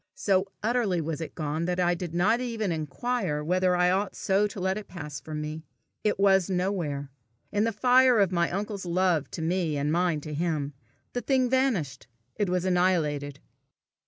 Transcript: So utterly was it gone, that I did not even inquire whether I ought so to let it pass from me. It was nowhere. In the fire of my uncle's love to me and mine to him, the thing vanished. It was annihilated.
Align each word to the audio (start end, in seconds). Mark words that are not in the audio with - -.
So 0.15 0.47
utterly 0.63 0.99
was 0.99 1.21
it 1.21 1.35
gone, 1.35 1.65
that 1.65 1.79
I 1.79 1.93
did 1.93 2.11
not 2.15 2.39
even 2.39 2.71
inquire 2.71 3.43
whether 3.43 3.75
I 3.75 3.91
ought 3.91 4.15
so 4.15 4.47
to 4.47 4.59
let 4.59 4.75
it 4.75 4.87
pass 4.87 5.19
from 5.19 5.41
me. 5.41 5.63
It 6.03 6.19
was 6.19 6.49
nowhere. 6.49 7.11
In 7.51 7.65
the 7.65 7.71
fire 7.71 8.17
of 8.17 8.31
my 8.31 8.49
uncle's 8.49 8.87
love 8.87 9.29
to 9.29 9.43
me 9.43 9.77
and 9.77 9.91
mine 9.91 10.19
to 10.21 10.33
him, 10.33 10.73
the 11.13 11.21
thing 11.21 11.51
vanished. 11.51 12.07
It 12.35 12.49
was 12.49 12.65
annihilated. 12.65 13.41